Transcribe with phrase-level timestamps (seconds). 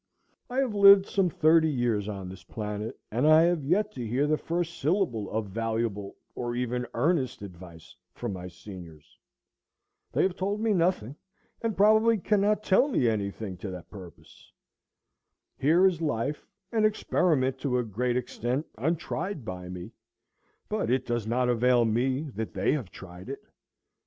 [0.49, 4.25] I have lived some thirty years on this planet, and I have yet to hear
[4.25, 9.15] the first syllable of valuable or even earnest advice from my seniors.
[10.11, 11.17] They have told me nothing,
[11.61, 14.51] and probably cannot tell me any thing to the purpose.
[15.59, 19.91] Here is life, an experiment to a great extent untried by me;
[20.67, 23.43] but it does not avail me that they have tried it.